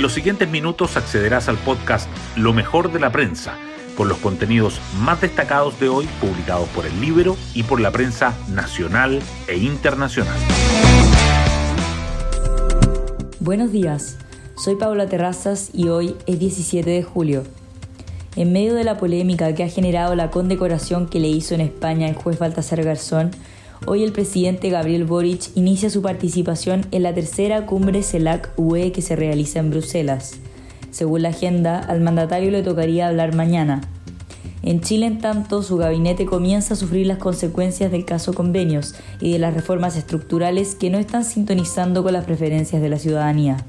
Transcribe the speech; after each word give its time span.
En 0.00 0.02
los 0.02 0.14
siguientes 0.14 0.48
minutos 0.48 0.96
accederás 0.96 1.50
al 1.50 1.58
podcast 1.58 2.08
Lo 2.34 2.54
mejor 2.54 2.90
de 2.90 2.98
la 2.98 3.12
prensa, 3.12 3.58
con 3.98 4.08
los 4.08 4.16
contenidos 4.16 4.80
más 4.98 5.20
destacados 5.20 5.78
de 5.78 5.90
hoy 5.90 6.08
publicados 6.22 6.70
por 6.70 6.86
el 6.86 7.02
libro 7.02 7.36
y 7.52 7.64
por 7.64 7.82
la 7.82 7.90
prensa 7.90 8.34
nacional 8.48 9.20
e 9.46 9.58
internacional. 9.58 10.38
Buenos 13.40 13.72
días, 13.72 14.16
soy 14.56 14.76
Paula 14.76 15.06
Terrazas 15.06 15.68
y 15.74 15.88
hoy 15.88 16.16
es 16.24 16.38
17 16.38 16.88
de 16.88 17.02
julio. 17.02 17.44
En 18.36 18.54
medio 18.54 18.74
de 18.74 18.84
la 18.84 18.96
polémica 18.96 19.54
que 19.54 19.64
ha 19.64 19.68
generado 19.68 20.14
la 20.16 20.30
condecoración 20.30 21.10
que 21.10 21.20
le 21.20 21.28
hizo 21.28 21.54
en 21.54 21.60
España 21.60 22.08
el 22.08 22.14
juez 22.14 22.38
Baltasar 22.38 22.82
Garzón, 22.82 23.32
hoy 23.86 24.02
el 24.02 24.12
presidente 24.12 24.70
Gabriel 24.70 25.04
Boric 25.04 25.50
inicia 25.54 25.90
su 25.90 26.02
participación 26.02 26.86
en 26.90 27.02
la 27.02 27.14
tercera 27.14 27.66
cumbre 27.66 28.02
CELAC-UE 28.02 28.92
que 28.92 29.02
se 29.02 29.16
realiza 29.16 29.58
en 29.58 29.70
Bruselas. 29.70 30.38
Según 30.90 31.22
la 31.22 31.30
agenda, 31.30 31.78
al 31.78 32.00
mandatario 32.00 32.50
le 32.50 32.62
tocaría 32.62 33.08
hablar 33.08 33.34
mañana. 33.34 33.80
En 34.62 34.82
Chile, 34.82 35.06
en 35.06 35.18
tanto, 35.18 35.62
su 35.62 35.78
gabinete 35.78 36.26
comienza 36.26 36.74
a 36.74 36.76
sufrir 36.76 37.06
las 37.06 37.18
consecuencias 37.18 37.90
del 37.90 38.04
caso 38.04 38.34
convenios 38.34 38.94
y 39.20 39.32
de 39.32 39.38
las 39.38 39.54
reformas 39.54 39.96
estructurales 39.96 40.74
que 40.74 40.90
no 40.90 40.98
están 40.98 41.24
sintonizando 41.24 42.02
con 42.02 42.12
las 42.12 42.26
preferencias 42.26 42.82
de 42.82 42.88
la 42.90 42.98
ciudadanía. 42.98 43.64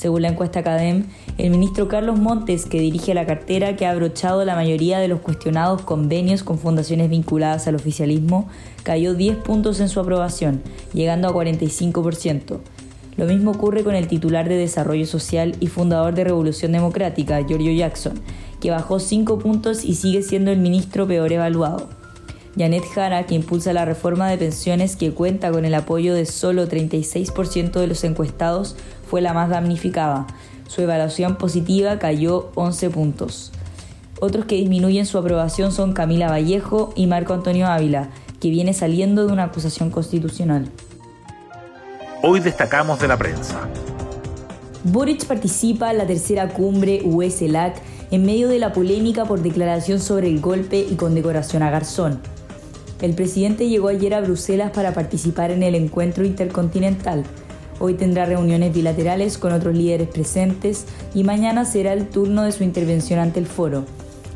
Según 0.00 0.22
la 0.22 0.28
encuesta 0.28 0.60
Academ, 0.60 1.04
el 1.36 1.50
ministro 1.50 1.86
Carlos 1.86 2.18
Montes, 2.18 2.64
que 2.64 2.80
dirige 2.80 3.12
la 3.12 3.26
cartera 3.26 3.76
que 3.76 3.84
ha 3.84 3.90
abrochado 3.90 4.46
la 4.46 4.54
mayoría 4.54 4.98
de 4.98 5.08
los 5.08 5.20
cuestionados 5.20 5.82
convenios 5.82 6.42
con 6.42 6.58
fundaciones 6.58 7.10
vinculadas 7.10 7.68
al 7.68 7.74
oficialismo, 7.74 8.48
cayó 8.82 9.12
10 9.12 9.36
puntos 9.36 9.78
en 9.78 9.90
su 9.90 10.00
aprobación, 10.00 10.62
llegando 10.94 11.28
a 11.28 11.34
45%. 11.34 12.60
Lo 13.18 13.26
mismo 13.26 13.50
ocurre 13.50 13.84
con 13.84 13.94
el 13.94 14.08
titular 14.08 14.48
de 14.48 14.56
Desarrollo 14.56 15.04
Social 15.04 15.54
y 15.60 15.66
fundador 15.66 16.14
de 16.14 16.24
Revolución 16.24 16.72
Democrática, 16.72 17.46
Giorgio 17.46 17.72
Jackson, 17.72 18.22
que 18.58 18.70
bajó 18.70 19.00
5 19.00 19.38
puntos 19.38 19.84
y 19.84 19.96
sigue 19.96 20.22
siendo 20.22 20.50
el 20.50 20.60
ministro 20.60 21.06
peor 21.06 21.30
evaluado. 21.30 21.99
Janet 22.58 22.84
Jara, 22.94 23.26
que 23.26 23.34
impulsa 23.34 23.72
la 23.72 23.84
reforma 23.84 24.28
de 24.28 24.36
pensiones 24.36 24.96
que 24.96 25.12
cuenta 25.12 25.52
con 25.52 25.64
el 25.64 25.74
apoyo 25.74 26.14
de 26.14 26.26
solo 26.26 26.68
36% 26.68 27.72
de 27.72 27.86
los 27.86 28.02
encuestados, 28.04 28.76
fue 29.08 29.20
la 29.20 29.32
más 29.32 29.50
damnificada. 29.50 30.26
Su 30.66 30.82
evaluación 30.82 31.36
positiva 31.36 31.98
cayó 31.98 32.50
11 32.54 32.90
puntos. 32.90 33.52
Otros 34.20 34.44
que 34.44 34.56
disminuyen 34.56 35.06
su 35.06 35.18
aprobación 35.18 35.72
son 35.72 35.92
Camila 35.92 36.28
Vallejo 36.28 36.92
y 36.94 37.06
Marco 37.06 37.34
Antonio 37.34 37.66
Ávila, 37.66 38.10
que 38.40 38.50
viene 38.50 38.74
saliendo 38.74 39.26
de 39.26 39.32
una 39.32 39.44
acusación 39.44 39.90
constitucional. 39.90 40.68
Hoy 42.22 42.40
destacamos 42.40 43.00
de 43.00 43.08
la 43.08 43.16
prensa. 43.16 43.68
Boric 44.84 45.24
participa 45.26 45.90
en 45.90 45.98
la 45.98 46.06
tercera 46.06 46.48
cumbre 46.48 47.00
USLAC 47.04 47.80
en 48.10 48.24
medio 48.24 48.48
de 48.48 48.58
la 48.58 48.72
polémica 48.72 49.24
por 49.24 49.40
declaración 49.40 50.00
sobre 50.00 50.28
el 50.28 50.40
golpe 50.40 50.86
y 50.88 50.96
condecoración 50.96 51.62
a 51.62 51.70
Garzón. 51.70 52.20
El 53.00 53.14
presidente 53.14 53.68
llegó 53.68 53.88
ayer 53.88 54.12
a 54.12 54.20
Bruselas 54.20 54.72
para 54.72 54.92
participar 54.92 55.50
en 55.50 55.62
el 55.62 55.74
encuentro 55.74 56.24
intercontinental. 56.24 57.24
Hoy 57.78 57.94
tendrá 57.94 58.26
reuniones 58.26 58.74
bilaterales 58.74 59.38
con 59.38 59.52
otros 59.52 59.74
líderes 59.74 60.08
presentes 60.08 60.84
y 61.14 61.24
mañana 61.24 61.64
será 61.64 61.94
el 61.94 62.08
turno 62.08 62.42
de 62.42 62.52
su 62.52 62.62
intervención 62.62 63.18
ante 63.18 63.40
el 63.40 63.46
foro. 63.46 63.86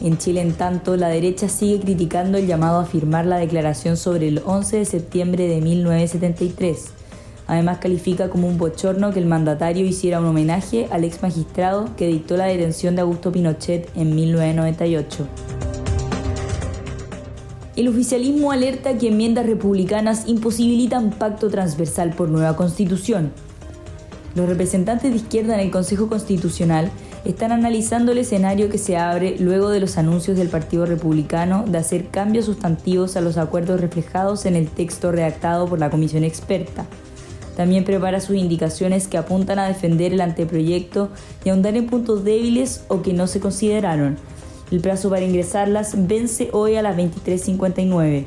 En 0.00 0.16
Chile, 0.16 0.42
en 0.42 0.52
tanto, 0.52 0.96
la 0.96 1.08
derecha 1.08 1.48
sigue 1.48 1.80
criticando 1.80 2.38
el 2.38 2.46
llamado 2.46 2.78
a 2.78 2.86
firmar 2.86 3.26
la 3.26 3.38
declaración 3.38 3.96
sobre 3.96 4.28
el 4.28 4.42
11 4.44 4.78
de 4.78 4.84
septiembre 4.84 5.48
de 5.48 5.60
1973. 5.60 6.86
Además, 7.48 7.78
califica 7.78 8.30
como 8.30 8.46
un 8.46 8.58
bochorno 8.58 9.12
que 9.12 9.18
el 9.18 9.26
mandatario 9.26 9.84
hiciera 9.84 10.20
un 10.20 10.26
homenaje 10.26 10.86
al 10.92 11.02
ex 11.02 11.20
magistrado 11.20 11.90
que 11.96 12.06
dictó 12.06 12.36
la 12.36 12.46
detención 12.46 12.94
de 12.94 13.02
Augusto 13.02 13.32
Pinochet 13.32 13.90
en 13.96 14.14
1998. 14.14 15.71
El 17.74 17.88
oficialismo 17.88 18.52
alerta 18.52 18.98
que 18.98 19.08
enmiendas 19.08 19.46
republicanas 19.46 20.24
imposibilitan 20.26 21.08
pacto 21.08 21.48
transversal 21.48 22.10
por 22.10 22.28
nueva 22.28 22.54
constitución. 22.54 23.32
Los 24.34 24.46
representantes 24.46 25.10
de 25.10 25.16
izquierda 25.16 25.54
en 25.54 25.60
el 25.60 25.70
Consejo 25.70 26.08
Constitucional 26.08 26.90
están 27.24 27.50
analizando 27.50 28.12
el 28.12 28.18
escenario 28.18 28.68
que 28.68 28.76
se 28.76 28.98
abre 28.98 29.36
luego 29.38 29.70
de 29.70 29.80
los 29.80 29.96
anuncios 29.96 30.36
del 30.36 30.48
Partido 30.48 30.84
Republicano 30.84 31.64
de 31.66 31.78
hacer 31.78 32.08
cambios 32.08 32.44
sustantivos 32.44 33.16
a 33.16 33.22
los 33.22 33.38
acuerdos 33.38 33.80
reflejados 33.80 34.44
en 34.44 34.56
el 34.56 34.68
texto 34.68 35.10
redactado 35.10 35.66
por 35.66 35.78
la 35.78 35.88
comisión 35.88 36.24
experta. 36.24 36.84
También 37.56 37.84
prepara 37.84 38.20
sus 38.20 38.36
indicaciones 38.36 39.08
que 39.08 39.16
apuntan 39.16 39.58
a 39.58 39.68
defender 39.68 40.12
el 40.12 40.20
anteproyecto 40.20 41.08
y 41.42 41.48
ahondar 41.48 41.76
en 41.76 41.86
puntos 41.86 42.22
débiles 42.22 42.84
o 42.88 43.00
que 43.00 43.14
no 43.14 43.26
se 43.26 43.40
consideraron, 43.40 44.18
el 44.72 44.80
plazo 44.80 45.10
para 45.10 45.22
ingresarlas 45.22 46.08
vence 46.08 46.48
hoy 46.52 46.76
a 46.76 46.82
las 46.82 46.96
23.59. 46.96 48.24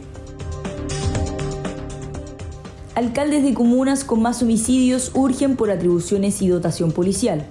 Alcaldes 2.94 3.44
de 3.44 3.56
comunas 3.56 4.04
con 4.04 4.22
más 4.22 4.44
homicidios 4.44 5.12
urgen 5.16 5.56
por 5.56 5.72
atribuciones 5.72 6.44
y 6.44 6.48
dotación 6.48 6.92
policial. 6.92 7.44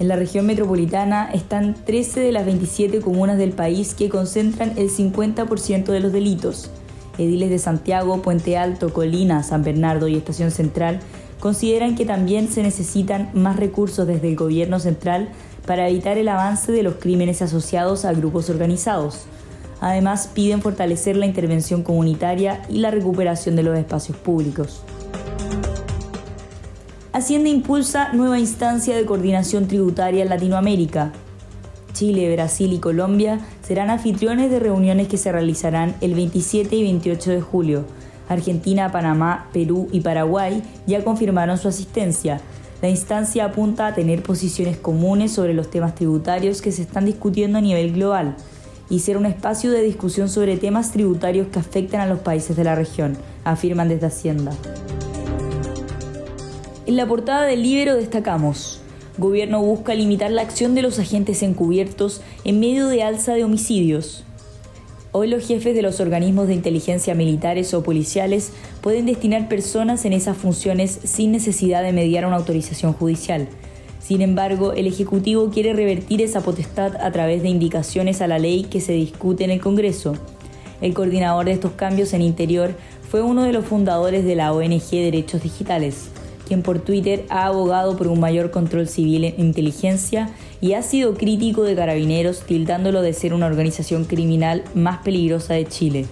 En 0.00 0.08
la 0.08 0.16
región 0.16 0.44
metropolitana 0.44 1.30
están 1.32 1.76
13 1.84 2.18
de 2.18 2.32
las 2.32 2.44
27 2.44 3.00
comunas 3.00 3.38
del 3.38 3.52
país 3.52 3.94
que 3.94 4.08
concentran 4.08 4.72
el 4.76 4.90
50% 4.90 5.84
de 5.84 6.00
los 6.00 6.12
delitos. 6.12 6.70
Ediles 7.16 7.48
de 7.48 7.60
Santiago, 7.60 8.20
Puente 8.22 8.58
Alto, 8.58 8.92
Colina, 8.92 9.44
San 9.44 9.62
Bernardo 9.62 10.08
y 10.08 10.16
Estación 10.16 10.50
Central 10.50 10.98
consideran 11.38 11.94
que 11.94 12.04
también 12.04 12.48
se 12.48 12.64
necesitan 12.64 13.30
más 13.34 13.56
recursos 13.56 14.04
desde 14.04 14.30
el 14.30 14.36
gobierno 14.36 14.80
central 14.80 15.28
para 15.66 15.88
evitar 15.88 16.18
el 16.18 16.28
avance 16.28 16.72
de 16.72 16.82
los 16.82 16.94
crímenes 16.94 17.42
asociados 17.42 18.04
a 18.04 18.12
grupos 18.12 18.50
organizados. 18.50 19.22
Además, 19.80 20.30
piden 20.32 20.62
fortalecer 20.62 21.16
la 21.16 21.26
intervención 21.26 21.82
comunitaria 21.82 22.62
y 22.68 22.78
la 22.78 22.90
recuperación 22.90 23.56
de 23.56 23.62
los 23.62 23.76
espacios 23.76 24.16
públicos. 24.16 24.82
Hacienda 27.12 27.48
impulsa 27.48 28.12
nueva 28.12 28.38
instancia 28.38 28.96
de 28.96 29.06
coordinación 29.06 29.68
tributaria 29.68 30.22
en 30.22 30.30
Latinoamérica. 30.30 31.12
Chile, 31.92 32.32
Brasil 32.34 32.72
y 32.72 32.78
Colombia 32.78 33.38
serán 33.62 33.88
anfitriones 33.88 34.50
de 34.50 34.58
reuniones 34.58 35.06
que 35.06 35.16
se 35.16 35.30
realizarán 35.30 35.94
el 36.00 36.14
27 36.14 36.74
y 36.74 36.82
28 36.82 37.30
de 37.30 37.40
julio. 37.40 37.84
Argentina, 38.28 38.90
Panamá, 38.90 39.48
Perú 39.52 39.88
y 39.92 40.00
Paraguay 40.00 40.62
ya 40.86 41.04
confirmaron 41.04 41.56
su 41.56 41.68
asistencia, 41.68 42.40
la 42.84 42.90
instancia 42.90 43.46
apunta 43.46 43.86
a 43.86 43.94
tener 43.94 44.22
posiciones 44.22 44.76
comunes 44.76 45.32
sobre 45.32 45.54
los 45.54 45.70
temas 45.70 45.94
tributarios 45.94 46.60
que 46.60 46.70
se 46.70 46.82
están 46.82 47.06
discutiendo 47.06 47.56
a 47.56 47.62
nivel 47.62 47.94
global 47.94 48.36
y 48.90 48.98
ser 48.98 49.16
un 49.16 49.24
espacio 49.24 49.70
de 49.70 49.80
discusión 49.80 50.28
sobre 50.28 50.58
temas 50.58 50.92
tributarios 50.92 51.46
que 51.46 51.58
afectan 51.58 52.02
a 52.02 52.06
los 52.06 52.18
países 52.18 52.54
de 52.58 52.64
la 52.64 52.74
región, 52.74 53.16
afirman 53.42 53.88
desde 53.88 54.08
Hacienda. 54.08 54.52
En 56.84 56.96
la 56.96 57.06
portada 57.06 57.46
del 57.46 57.62
libro 57.62 57.94
destacamos, 57.94 58.82
Gobierno 59.16 59.62
busca 59.62 59.94
limitar 59.94 60.30
la 60.30 60.42
acción 60.42 60.74
de 60.74 60.82
los 60.82 60.98
agentes 60.98 61.42
encubiertos 61.42 62.20
en 62.44 62.60
medio 62.60 62.88
de 62.88 63.02
alza 63.02 63.32
de 63.32 63.44
homicidios. 63.44 64.24
Hoy 65.16 65.28
los 65.28 65.46
jefes 65.46 65.76
de 65.76 65.82
los 65.82 66.00
organismos 66.00 66.48
de 66.48 66.54
inteligencia 66.54 67.14
militares 67.14 67.72
o 67.72 67.84
policiales 67.84 68.50
pueden 68.80 69.06
destinar 69.06 69.48
personas 69.48 70.04
en 70.06 70.12
esas 70.12 70.36
funciones 70.36 70.98
sin 71.04 71.30
necesidad 71.30 71.84
de 71.84 71.92
mediar 71.92 72.26
una 72.26 72.34
autorización 72.34 72.94
judicial. 72.94 73.46
Sin 74.00 74.22
embargo, 74.22 74.72
el 74.72 74.88
Ejecutivo 74.88 75.50
quiere 75.50 75.72
revertir 75.72 76.20
esa 76.20 76.40
potestad 76.40 76.96
a 76.96 77.12
través 77.12 77.42
de 77.42 77.48
indicaciones 77.48 78.22
a 78.22 78.26
la 78.26 78.40
ley 78.40 78.64
que 78.64 78.80
se 78.80 78.94
discute 78.94 79.44
en 79.44 79.52
el 79.52 79.60
Congreso. 79.60 80.16
El 80.80 80.94
coordinador 80.94 81.44
de 81.44 81.52
estos 81.52 81.70
cambios 81.74 82.12
en 82.12 82.20
Interior 82.20 82.74
fue 83.08 83.22
uno 83.22 83.44
de 83.44 83.52
los 83.52 83.64
fundadores 83.64 84.24
de 84.24 84.34
la 84.34 84.52
ONG 84.52 84.90
Derechos 84.90 85.44
Digitales 85.44 86.10
por 86.62 86.80
Twitter 86.80 87.24
ha 87.28 87.46
abogado 87.46 87.96
por 87.96 88.08
un 88.08 88.20
mayor 88.20 88.50
control 88.50 88.88
civil 88.88 89.24
en 89.24 89.34
inteligencia 89.38 90.30
y 90.60 90.74
ha 90.74 90.82
sido 90.82 91.14
crítico 91.14 91.62
de 91.62 91.74
carabineros, 91.74 92.42
tildándolo 92.42 93.02
de 93.02 93.12
ser 93.12 93.34
una 93.34 93.46
organización 93.46 94.04
criminal 94.04 94.64
más 94.74 94.98
peligrosa 94.98 95.54
de 95.54 95.66
Chile. 95.66 96.06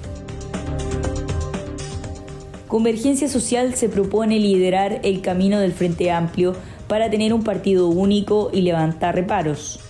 Convergencia 2.68 3.28
Social 3.28 3.74
se 3.74 3.90
propone 3.90 4.38
liderar 4.38 5.00
el 5.02 5.20
camino 5.20 5.60
del 5.60 5.72
Frente 5.72 6.10
Amplio 6.10 6.54
para 6.88 7.10
tener 7.10 7.34
un 7.34 7.42
partido 7.42 7.88
único 7.88 8.50
y 8.52 8.62
levantar 8.62 9.14
reparos. 9.14 9.80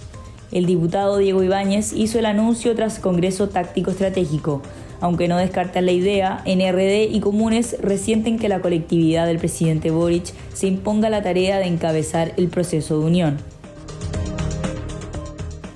El 0.51 0.67
diputado 0.67 1.17
Diego 1.19 1.43
Ibáñez 1.43 1.93
hizo 1.93 2.19
el 2.19 2.27
anuncio 2.27 2.75
tras 2.75 2.99
Congreso 2.99 3.49
Táctico 3.49 3.91
Estratégico, 3.91 4.63
aunque 5.03 5.27
no 5.27 5.37
descartan 5.37 5.85
la 5.85 5.93
idea, 5.93 6.43
NRD 6.47 7.11
y 7.11 7.19
comunes 7.19 7.77
resienten 7.83 8.39
que 8.39 8.49
la 8.49 8.61
colectividad 8.61 9.27
del 9.27 9.39
presidente 9.39 9.91
Boric 9.91 10.33
se 10.55 10.69
imponga 10.69 11.11
la 11.11 11.23
tarea 11.23 11.59
de 11.59 11.67
encabezar 11.67 12.33
el 12.37 12.47
proceso 12.49 13.01
de 13.01 13.07
unión. 13.07 13.39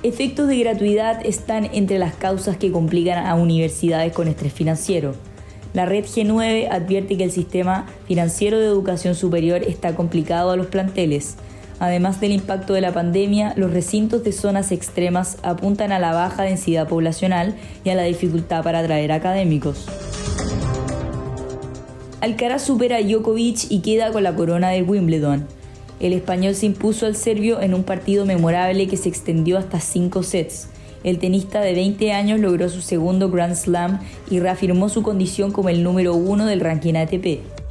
Efectos 0.04 0.46
de 0.46 0.58
gratuidad 0.58 1.26
están 1.26 1.68
entre 1.72 1.98
las 1.98 2.14
causas 2.14 2.56
que 2.56 2.70
complican 2.70 3.26
a 3.26 3.34
universidades 3.34 4.12
con 4.12 4.28
estrés 4.28 4.52
financiero. 4.52 5.16
La 5.74 5.86
red 5.86 6.04
G9 6.04 6.68
advierte 6.70 7.16
que 7.16 7.24
el 7.24 7.32
sistema 7.32 7.86
financiero 8.06 8.60
de 8.60 8.66
educación 8.66 9.16
superior 9.16 9.64
está 9.64 9.96
complicado 9.96 10.52
a 10.52 10.56
los 10.56 10.68
planteles. 10.68 11.34
Además 11.78 12.20
del 12.20 12.32
impacto 12.32 12.72
de 12.72 12.80
la 12.80 12.92
pandemia, 12.92 13.52
los 13.56 13.72
recintos 13.72 14.24
de 14.24 14.32
zonas 14.32 14.72
extremas 14.72 15.36
apuntan 15.42 15.92
a 15.92 15.98
la 15.98 16.12
baja 16.12 16.44
densidad 16.44 16.88
poblacional 16.88 17.54
y 17.84 17.90
a 17.90 17.94
la 17.94 18.04
dificultad 18.04 18.62
para 18.62 18.78
atraer 18.78 19.12
académicos. 19.12 19.86
Alcaraz 22.22 22.62
supera 22.62 22.96
a 22.96 23.02
Djokovic 23.02 23.70
y 23.70 23.80
queda 23.80 24.10
con 24.10 24.22
la 24.22 24.34
corona 24.34 24.70
de 24.70 24.82
Wimbledon. 24.82 25.46
El 26.00 26.12
español 26.12 26.54
se 26.54 26.66
impuso 26.66 27.06
al 27.06 27.14
serbio 27.14 27.60
en 27.60 27.74
un 27.74 27.84
partido 27.84 28.24
memorable 28.24 28.88
que 28.88 28.96
se 28.96 29.08
extendió 29.08 29.58
hasta 29.58 29.80
cinco 29.80 30.22
sets. 30.22 30.68
El 31.04 31.18
tenista 31.18 31.60
de 31.60 31.74
20 31.74 32.12
años 32.12 32.40
logró 32.40 32.68
su 32.68 32.80
segundo 32.80 33.30
Grand 33.30 33.54
Slam 33.54 34.00
y 34.30 34.40
reafirmó 34.40 34.88
su 34.88 35.02
condición 35.02 35.52
como 35.52 35.68
el 35.68 35.82
número 35.82 36.14
uno 36.14 36.46
del 36.46 36.60
ranking 36.60 36.94
ATP. 36.94 37.65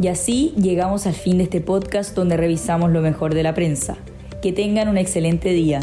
Y 0.00 0.08
así 0.08 0.54
llegamos 0.56 1.06
al 1.06 1.12
fin 1.12 1.36
de 1.36 1.44
este 1.44 1.60
podcast 1.60 2.14
donde 2.14 2.38
revisamos 2.38 2.90
lo 2.90 3.02
mejor 3.02 3.34
de 3.34 3.42
la 3.42 3.54
prensa. 3.54 3.98
Que 4.40 4.50
tengan 4.52 4.88
un 4.88 4.96
excelente 4.96 5.50
día. 5.50 5.80